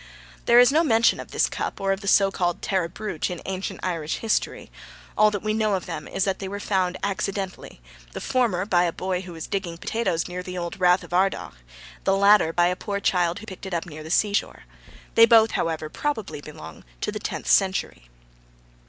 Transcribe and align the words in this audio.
There 0.45 0.59
is 0.59 0.71
no 0.71 0.83
mention 0.83 1.19
of 1.19 1.29
this 1.29 1.47
cup, 1.47 1.79
or 1.79 1.91
of 1.91 2.01
the 2.01 2.07
so 2.07 2.31
called 2.31 2.63
Tara 2.63 2.89
brooch, 2.89 3.29
in 3.29 3.39
ancient 3.45 3.81
Irish 3.83 4.15
history. 4.17 4.71
All 5.15 5.29
that 5.29 5.43
we 5.43 5.53
know 5.53 5.75
of 5.75 5.85
them 5.85 6.07
is 6.07 6.23
that 6.23 6.39
they 6.39 6.47
were 6.47 6.59
found 6.59 6.97
accidentally, 7.03 7.79
the 8.13 8.19
former 8.19 8.65
by 8.65 8.85
a 8.85 8.91
boy 8.91 9.21
who 9.21 9.33
was 9.33 9.45
digging 9.45 9.77
potatoes 9.77 10.27
near 10.27 10.41
the 10.41 10.57
old 10.57 10.79
Rath 10.79 11.03
of 11.03 11.13
Ardagh, 11.13 11.53
the 12.03 12.15
latter 12.17 12.51
by 12.51 12.65
a 12.65 12.75
poor 12.75 12.99
child 12.99 13.37
who 13.37 13.45
picked 13.45 13.67
it 13.67 13.75
up 13.75 13.85
near 13.85 14.01
the 14.01 14.09
seashore. 14.09 14.63
They 15.13 15.27
both, 15.27 15.51
however, 15.51 15.87
belong 15.87 16.01
probably 16.01 16.41
to 16.41 17.11
the 17.11 17.19
tenth 17.19 17.47
century. 17.47 18.09